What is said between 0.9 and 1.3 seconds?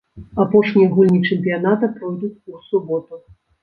гульні